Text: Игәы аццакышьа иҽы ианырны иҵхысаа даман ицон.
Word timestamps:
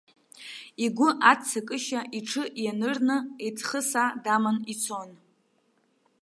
Игәы 0.83 1.09
аццакышьа 1.31 2.01
иҽы 2.17 2.43
ианырны 2.63 3.17
иҵхысаа 3.47 4.07
даман 4.23 4.57
ицон. 4.73 5.09